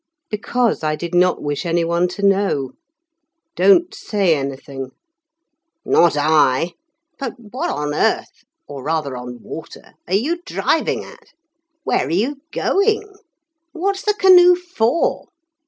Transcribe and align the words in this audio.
"Because 0.31 0.83
I 0.83 0.95
did 0.95 1.13
not 1.13 1.43
wish 1.43 1.63
anyone 1.63 2.07
to 2.07 2.25
know. 2.25 2.71
Don't 3.55 3.93
say 3.93 4.35
anything." 4.35 4.89
"Not 5.85 6.17
I. 6.17 6.71
But 7.19 7.33
what 7.37 7.69
on 7.69 7.93
earth, 7.93 8.43
or 8.67 8.81
rather, 8.81 9.15
on 9.15 9.43
water, 9.43 9.93
are 10.07 10.15
you 10.15 10.41
driving 10.43 11.03
at? 11.03 11.27
Where 11.83 12.07
are 12.07 12.09
you 12.09 12.37
going? 12.51 13.13
What's 13.73 14.01
the 14.01 14.15
canoe 14.15 14.55
for?" 14.55 15.27